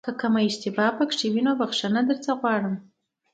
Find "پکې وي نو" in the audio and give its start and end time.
0.97-1.51